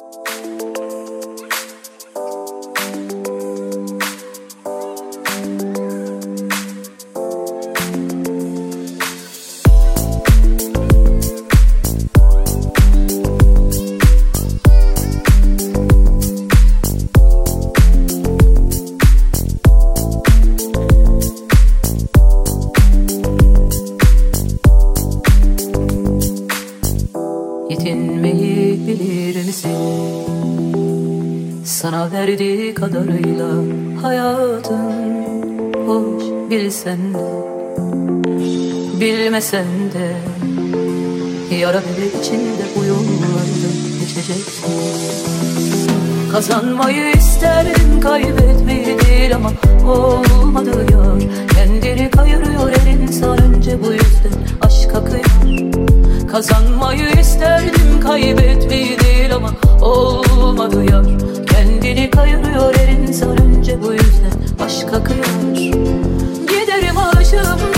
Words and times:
Música 0.00 0.77
sende. 39.50 40.16
Yara 41.60 41.80
bebek 41.80 42.24
içinde 42.24 42.64
bu 42.76 42.84
yollarda 42.84 43.68
Kazanmayı 46.32 47.12
isterim 47.12 48.00
kaybetmeyi 48.00 48.98
değil 48.98 49.34
ama 49.36 49.52
olmadı 49.92 50.86
yar. 50.92 51.22
Kendini 51.54 52.10
kayırıyor 52.10 52.70
her 52.70 52.92
insan 52.92 53.42
önce 53.42 53.78
bu 53.82 53.92
yüzden 53.92 54.58
aşka 54.60 55.04
kıyar 55.04 55.72
Kazanmayı 56.32 57.10
isterdim 57.20 58.00
kaybetmeyi 58.02 59.00
değil 59.00 59.34
ama 59.34 59.50
olmadı 59.80 60.84
yar. 60.90 61.06
Kendini 61.46 62.10
kayırıyor 62.10 62.74
her 62.74 62.88
insan 62.88 63.42
önce 63.42 63.82
bu 63.82 63.92
yüzden 63.92 64.64
aşka 64.64 65.04
kıyar 65.04 65.54
Giderim 66.48 66.98
aşığım 66.98 67.77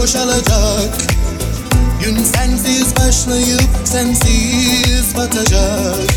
boşalacak. 0.00 0.92
Gün 2.04 2.24
sensiz 2.24 2.96
başlayıp 2.96 3.70
sensiz 3.84 5.16
batacak. 5.16 6.10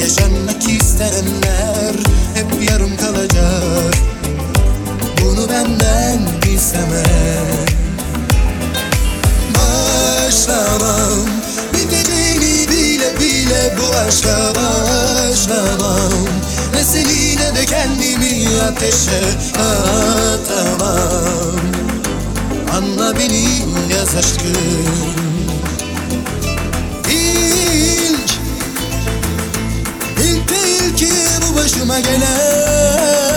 Yaşanmak 0.00 0.68
isteyenler 0.68 1.94
hep 2.34 2.70
yarım 2.70 2.96
kalacak. 2.96 3.94
Bunu 5.20 5.48
benden 5.48 6.20
isteme. 6.54 7.04
Başlamam. 9.54 11.28
Biteceğini 11.72 12.68
bile 12.68 13.20
bile 13.20 13.76
bu 13.78 13.96
aşka 13.96 14.52
başlamam. 14.54 16.12
Ne 16.74 16.84
seni 16.84 17.36
ne 17.36 17.56
de 17.56 17.64
kendimi 17.66 18.48
ateşe 18.62 19.22
atamam. 19.60 21.14
Anla 22.74 23.18
beni 23.18 23.44
yaz 23.94 24.16
aşkım. 24.16 24.52
İlk 27.10 28.30
İlk 30.24 30.48
de 30.48 30.86
ilki 30.86 31.08
bu 31.42 31.56
başıma 31.56 32.00
gelen 32.00 33.33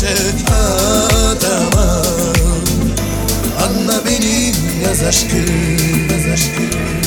güzel 0.00 0.32
adama 1.30 2.02
Anla 3.64 4.04
benim 4.06 4.54
yaz 4.84 5.02
aşkım, 5.02 6.08
yaz 6.10 6.26
aşkım. 6.32 6.99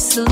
so 0.00 0.24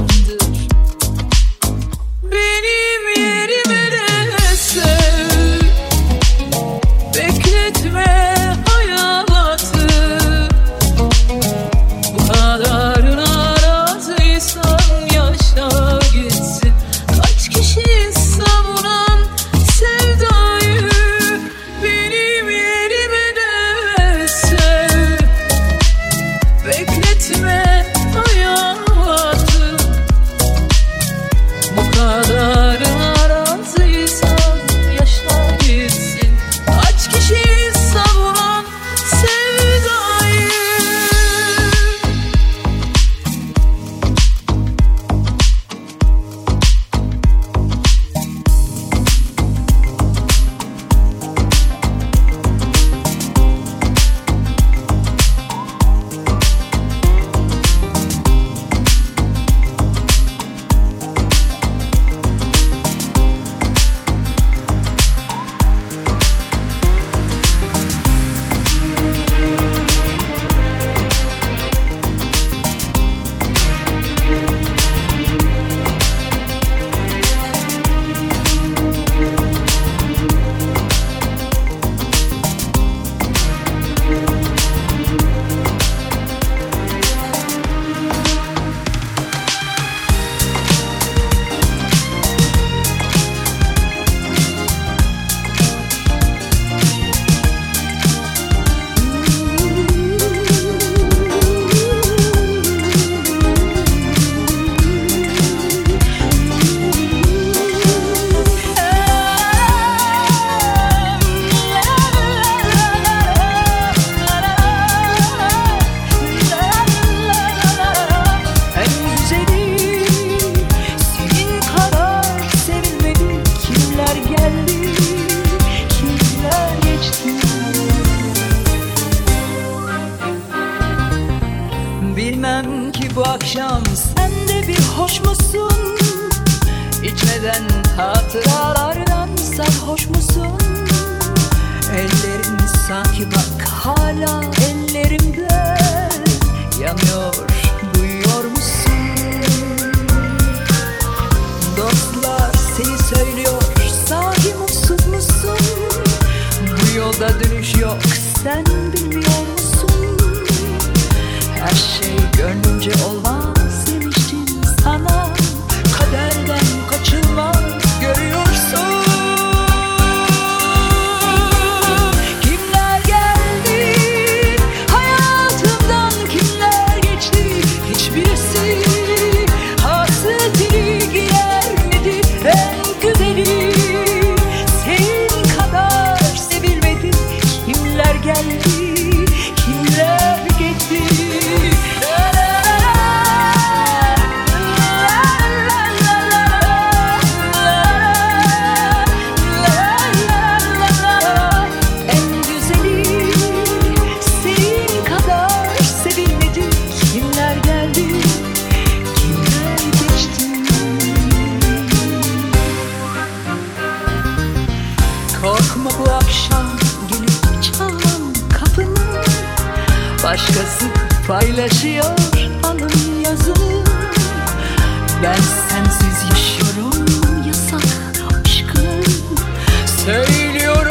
gülüyorum 230.52 230.88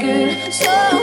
good. 0.00 0.52
So 0.52 0.99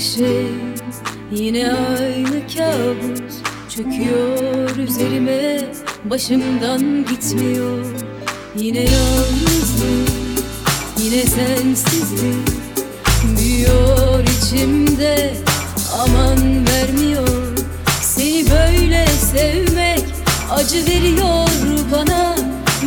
şey 0.00 0.46
Yine 1.32 1.72
aynı 1.72 2.40
kabus 2.46 3.34
Çöküyor 3.68 4.76
üzerime 4.76 5.60
Başımdan 6.04 7.04
gitmiyor. 7.10 7.86
Yine 8.56 8.78
yalnızlık 8.78 10.08
Yine 11.02 11.22
sensizlik 11.22 12.48
Büyüyor 13.38 14.24
içimde. 14.24 15.34
Aman 15.98 16.66
vermiyor 16.66 17.58
Seni 18.02 18.44
böyle 18.50 19.06
sevmek 19.06 20.04
Acı 20.50 20.86
veriyor 20.86 21.48
bana. 21.92 22.36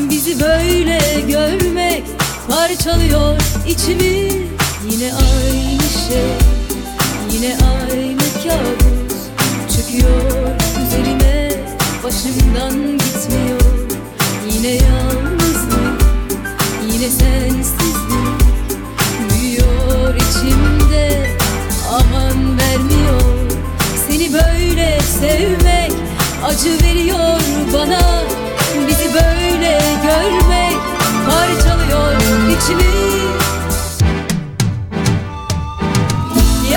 Bizi 0.10 0.40
böyle 0.40 1.00
görmek 1.28 2.04
Parçalıyor 2.50 3.42
içimi. 3.68 4.50
Yine 4.92 5.14
aynı 5.14 5.79
şey 6.10 6.18
Yine 7.32 7.58
aynı 7.82 8.20
kabus 8.20 9.20
Çöküyor 9.76 10.56
üzerime 10.86 11.52
Başımdan 12.04 12.98
gitmiyor. 12.98 13.62
Yine 14.54 14.68
yalnızlık 14.68 16.02
Yine 16.92 17.10
sensizlik 17.10 18.40
Büyüyor 19.30 20.16
içimde. 20.16 21.28
Aman 21.92 22.58
vermiyor 22.58 23.22
Seni 24.08 24.34
böyle 24.34 25.00
sevmek 25.20 25.92
Acı 26.46 26.84
veriyor 26.84 27.40
bana. 27.74 28.24
Bizi 28.88 29.14
böyle 29.14 29.80
görmek 30.04 30.78
Parçalıyor 31.26 32.14
içimi 32.58 33.39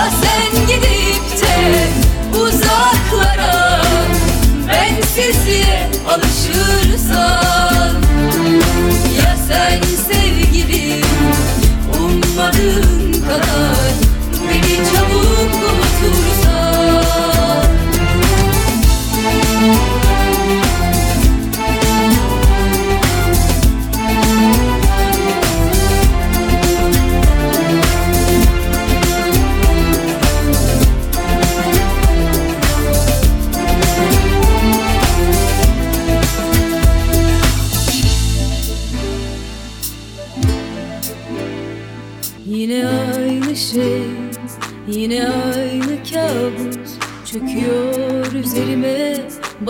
Ya 0.03 0.11
sen 0.11 0.67
gidip 0.67 1.43
de 1.43 1.89
uzaklara 2.39 3.83
Bensizliğe 4.69 5.91
alışırsan. 6.09 7.95
Ya 9.19 9.37
sen 9.49 9.81
sevgilim 9.83 11.07
ummadığın 12.01 13.13
kadar 13.13 13.93
Beni 14.49 14.77
çabuk 14.93 15.12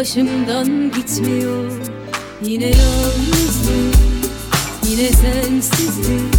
Başımdan 0.03 0.90
gitmiyor. 0.90 1.72
Yine 2.42 2.64
yalnızlık 2.64 3.94
Yine 4.88 5.09
sensizlik 5.09 6.34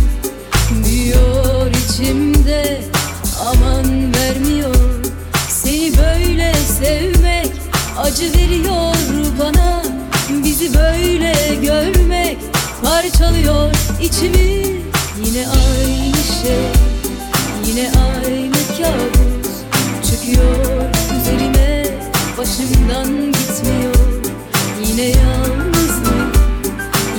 Büyüyor 0.85 1.71
içimde. 1.71 2.81
Aman 3.45 4.13
vermiyor 4.13 4.75
Seni 5.49 5.91
böyle 5.97 6.53
sevmek 6.53 7.51
Acı 7.97 8.33
veriyor 8.33 8.95
bana. 9.39 9.83
Bizi 10.43 10.73
böyle 10.73 11.35
görmek 11.61 12.37
Parçalıyor 12.83 13.71
içimi. 14.01 14.63
Yine 15.25 15.47
aynı 15.47 16.23
şey 16.41 16.63
Yine 17.67 17.91
aynı 17.91 18.53
kabus 18.77 19.53
Çöküyor 20.09 20.85
üzerime 21.21 21.62
Başımdan 22.37 23.31
gitmiyor. 23.31 23.95
Yine 24.85 25.01
yalnızlık 25.01 26.35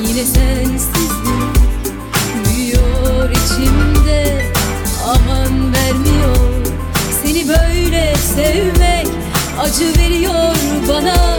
Yine 0.06 0.24
sensizlik 0.24 1.54
Büyüyor 2.44 3.30
içimde 3.30 4.42
Aman 5.04 5.72
vermiyor. 5.74 6.36
Seni 7.22 7.48
böyle 7.48 8.14
sevmek 8.36 9.06
Acı 9.60 9.98
veriyor 9.98 10.54
bana. 10.88 11.38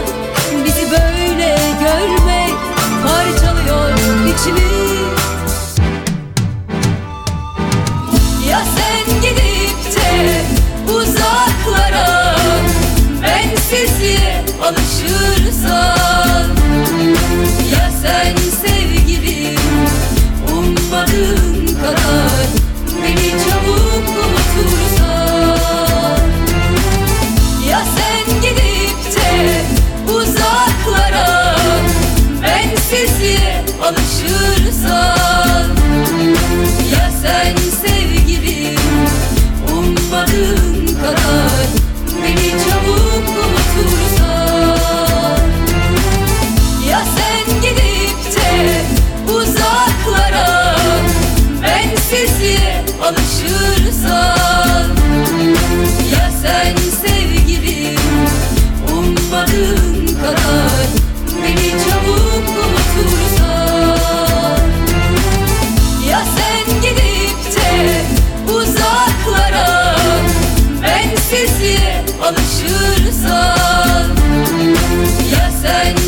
Bizi 0.64 0.90
böyle 0.90 1.56
görmek 1.80 2.54
Parçalıyor 3.02 3.90
içimi 4.34 5.15
Bensizliğe 13.76 14.44
alışırsan 14.62 16.50
Ya 17.72 17.90
sen 18.02 18.36
savaşırsan 72.56 74.16
Ya 75.32 75.50
sen 75.62 76.05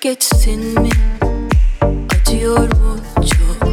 geçsin 0.00 0.80
mi? 0.80 0.88
Acıyor 2.20 2.58
mu 2.58 2.96
çok? 3.16 3.68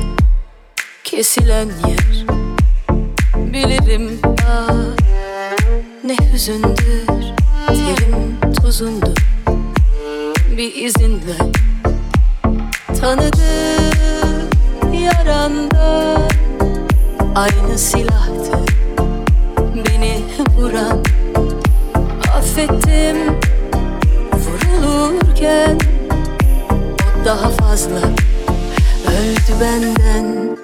Kesilen 1.03 1.67
yer. 1.87 2.25
Bilirim 3.35 4.19
ah 4.47 4.73
Ne 6.03 6.17
hüzündür. 6.33 7.33
Terim 7.67 8.53
tuzundur. 8.61 9.17
Bir 10.57 10.75
izin 10.75 11.21
ver 11.27 11.51
Tanıdım 13.01 14.93
yaranda 14.93 16.17
Aynı 17.35 17.77
silahtı. 17.77 18.57
Beni 19.75 20.21
vuran 20.57 21.03
Affettim 22.37 23.17
Vurulurken 25.37 25.77
O 27.21 27.25
daha 27.25 27.49
fazla 27.49 27.99
Öldü 29.07 29.61
benden. 29.61 30.57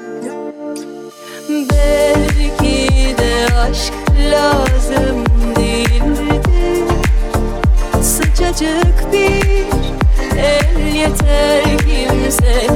Belki 1.50 3.16
de 3.18 3.56
aşk 3.56 3.94
lazım 4.32 5.26
değildi. 5.56 6.86
Sıcacık 8.02 9.14
bir 9.14 9.66
el 10.38 10.96
yeter 10.96 11.64
kimse 11.78 12.68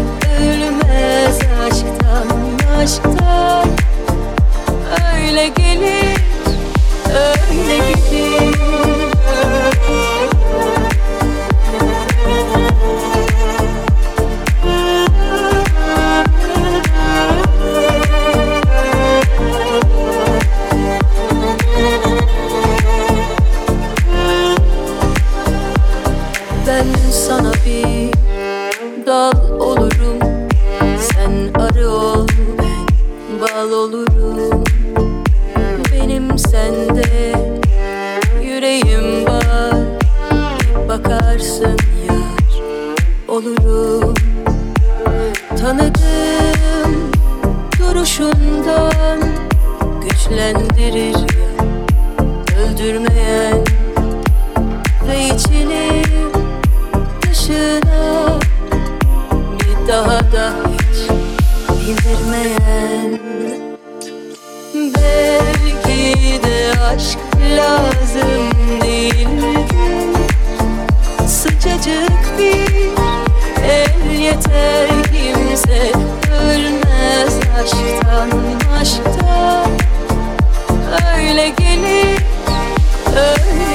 Ölmez 0.41 1.39
aşktan 1.67 2.27
aşktan 2.79 3.67
Öyle 5.15 5.47
gelir 5.47 6.17
öyle 7.09 7.77
gider 7.77 8.46
lazım 67.55 68.51
değildi 68.81 69.65
sıcacık 71.27 72.39
bir 72.39 72.89
el 73.63 74.19
yeter 74.19 74.87
kimse 75.03 75.91
ölmez 76.43 77.39
aşktan 77.63 78.29
aşktan 78.81 79.71
öyle 81.17 81.49
gelir 81.49 82.19
öyle 83.15 83.66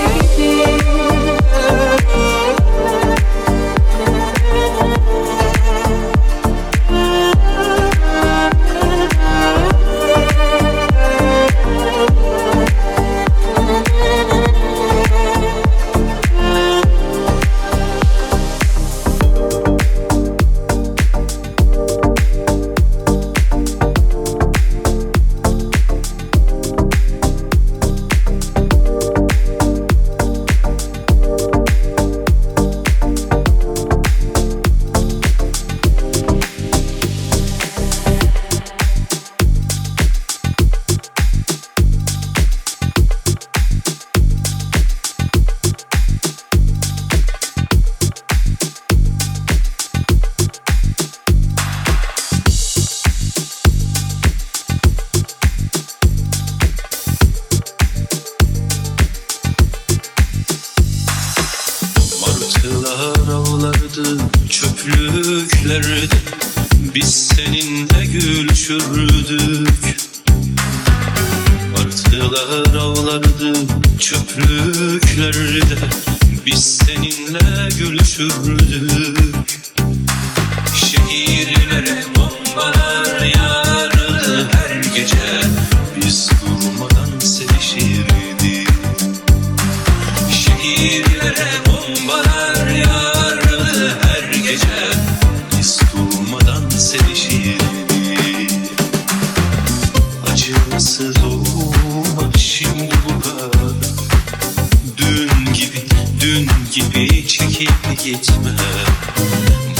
gitme 108.04 108.52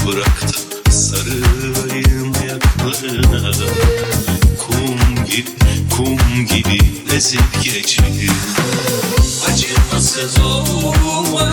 Bırak 0.07 0.43
da 0.43 0.91
sarılayım 0.91 2.33
ayaklarına 2.41 3.53
Kum 4.59 5.25
gibi, 5.27 5.47
kum 5.97 6.47
gibi 6.47 6.79
ezip 7.17 7.65
geçir 7.65 8.31
Acımasız 9.49 10.41
olma 10.41 11.53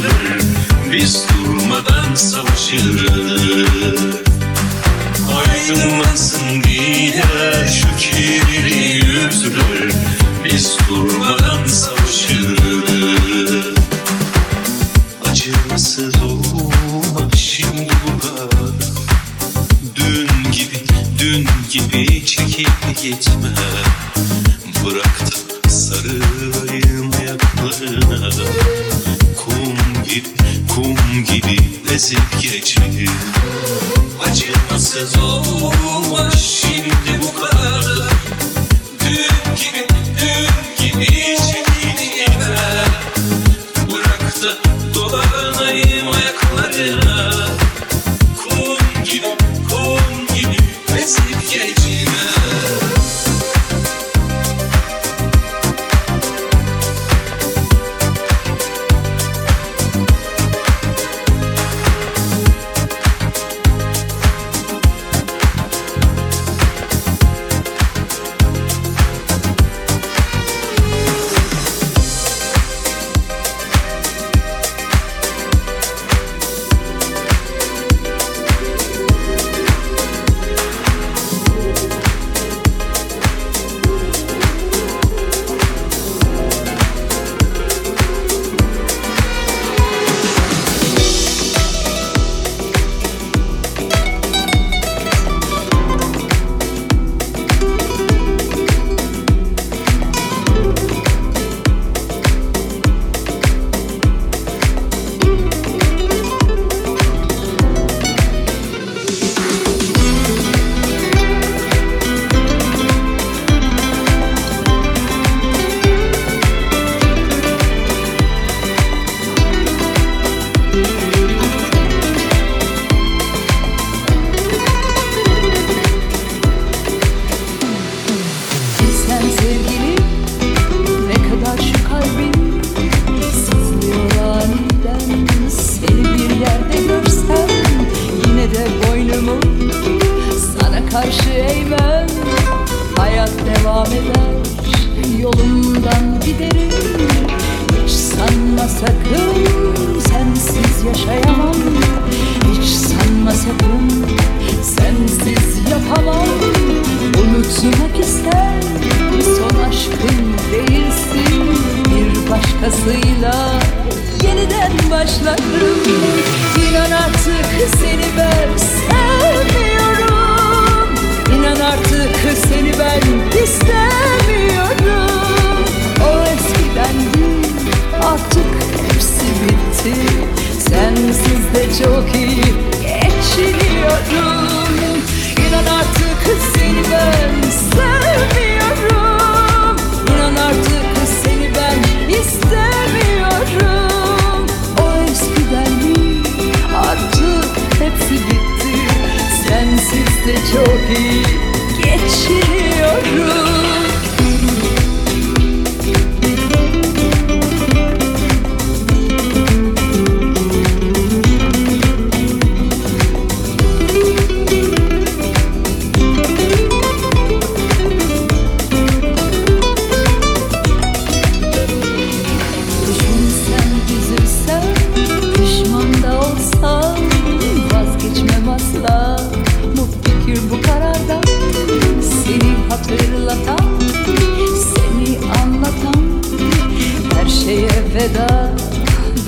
tudo, 0.00 0.90
visto 0.90 1.27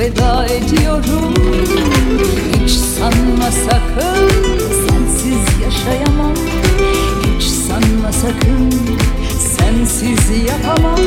feda 0.01 0.47
ediyorum. 0.47 1.35
Hiç 2.55 2.71
sanma 2.71 3.51
sakın 3.51 4.29
sensiz 4.89 5.63
yaşayamam. 5.65 6.35
Hiç 7.23 7.43
sanma 7.43 8.13
sakın 8.13 8.71
sensiz 9.57 10.31
yapamam. 10.47 11.01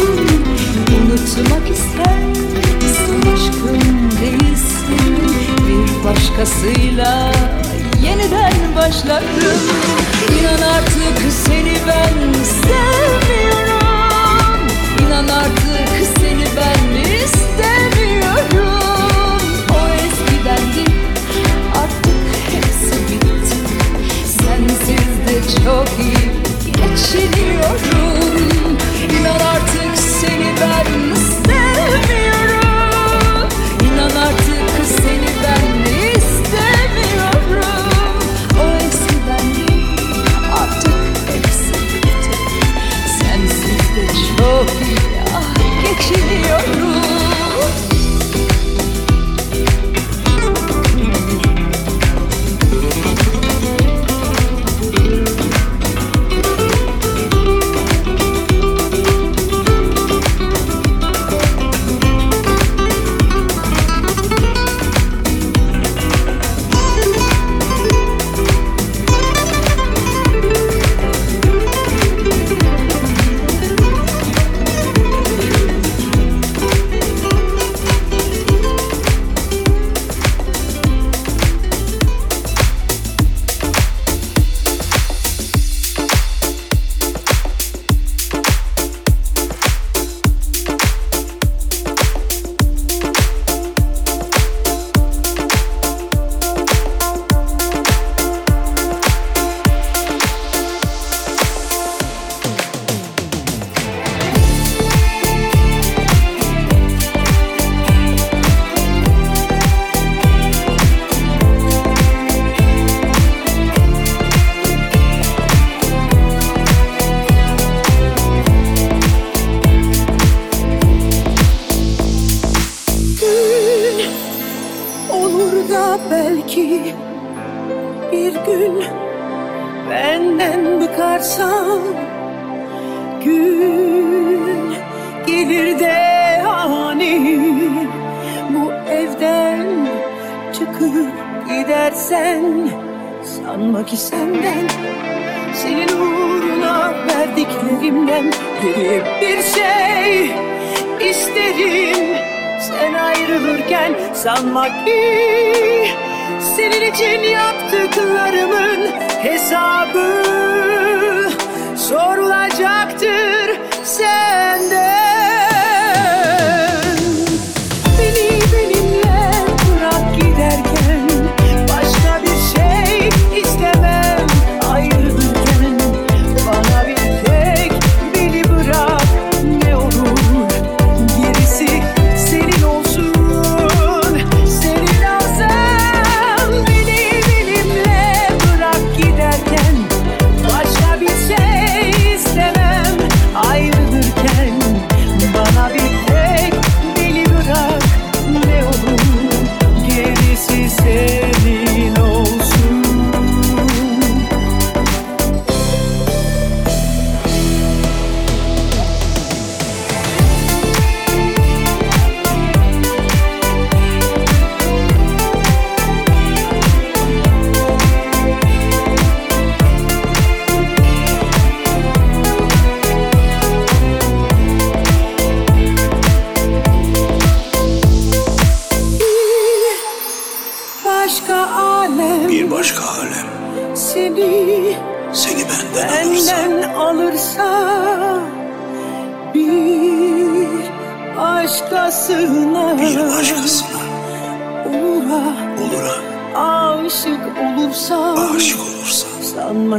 Unutmak 0.97 1.69
istersin 1.69 3.21
aşkım 3.33 4.11
değilsin? 4.21 5.17
Bir 5.67 6.03
başkasıyla 6.03 7.31
yeniden 8.03 8.75
başlarım 8.75 9.59
İnan 10.39 10.61
artık 10.67 11.17
seni 11.45 11.77
ben 11.87 12.33
sevmiyorum. 12.43 13.79
İnan 15.01 15.27
artık 15.27 15.72
çok 25.63 25.87
iyi 25.99 26.31
geçiriyorum 26.65 28.22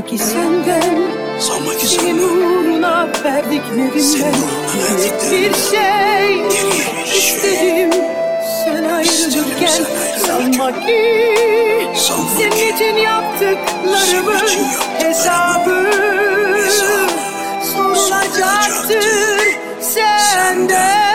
sanma 0.04 0.10
ki 0.10 0.18
senden 0.18 0.94
sanma 1.40 1.78
ki 1.78 1.86
senin 1.86 2.18
uğruna 2.18 3.08
verdiklerimden. 3.24 4.34
bir 5.30 5.54
şey, 5.54 5.54
şey. 5.70 7.18
istedim. 7.18 7.90
Sen 8.64 8.84
ayrılırken 8.84 9.84
sanma 10.26 10.72
ki 10.72 11.04
senin 12.38 12.74
için 12.74 12.96
yaptıklarımın 12.96 14.48
hesabı 14.98 15.90
sorulacaktır 17.72 19.44
senden. 19.80 21.13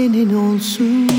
Senin 0.00 0.34
olsun 0.34 1.09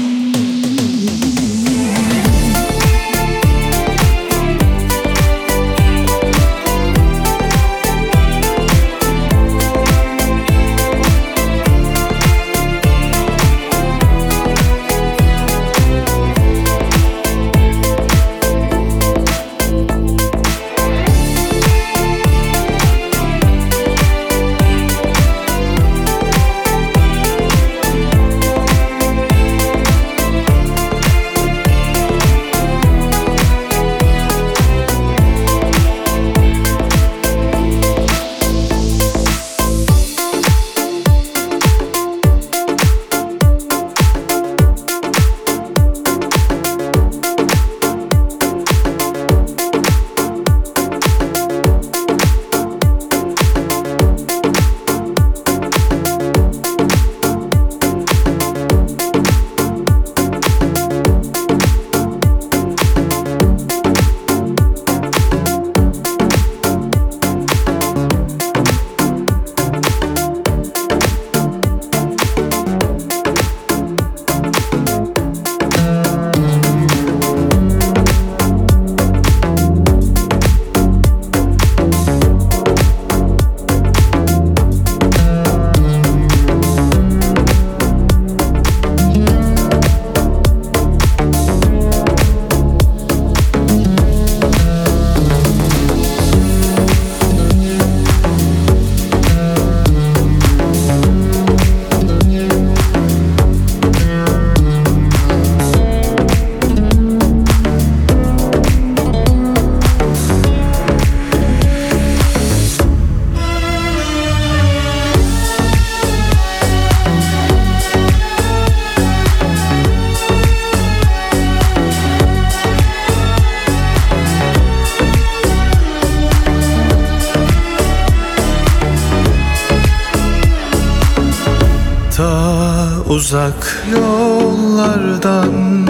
uzak 133.09 133.83
yollardan. 133.91 135.87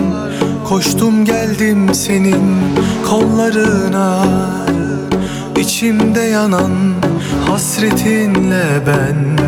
Koştum 0.69 1.25
geldim 1.25 1.93
senin 1.93 2.43
kollarına. 3.09 4.25
İçimde 5.57 6.21
yanan 6.21 6.71
hasretinle 7.47 8.63
ben. 8.87 9.39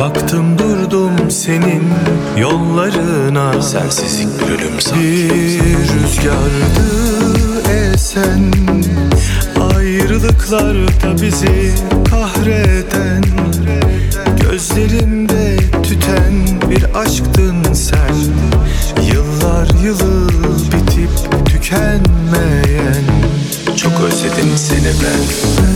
Baktım 0.00 0.58
durdum 0.58 1.30
senin 1.30 1.82
yollarına. 2.38 3.62
Sensizlik 3.62 4.28
bir 4.40 4.54
ölüm 4.54 4.80
sanki. 4.80 5.00
Bir 5.00 5.78
rüzgardı 6.02 6.90
esen. 7.70 8.52
Ayrılıklarda 9.74 11.22
bizi 11.22 11.74
kahreden. 12.10 13.24
Gözlerimde 14.42 15.29
tüten 15.90 16.60
bir 16.70 16.98
aşktın 16.98 17.72
sen. 17.72 18.14
Yıllar 19.12 19.68
yılı 19.84 20.28
bitip 20.72 21.10
tükenmeyen. 21.46 23.04
Çok 23.76 23.92
özledim 24.00 24.56
seni 24.56 24.92
ben 25.02 25.69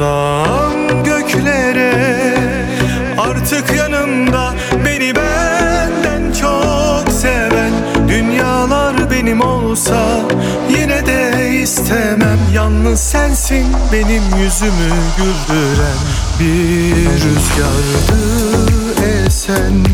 Haykırsam 0.00 1.04
göklere 1.04 1.94
Artık 3.18 3.76
yanımda 3.76 4.54
beni 4.84 5.14
benden 5.16 6.32
çok 6.32 7.12
seven 7.12 7.72
Dünyalar 8.08 9.10
benim 9.10 9.40
olsa 9.40 10.20
yine 10.70 11.06
de 11.06 11.50
istemem. 11.62 12.38
Yalnız 12.54 13.00
sensin 13.00 13.66
benim 13.92 14.22
yüzümü 14.42 14.90
güldüren 15.16 15.98
Bir 16.40 17.06
rüzgardı 17.14 18.20
esen. 19.26 19.84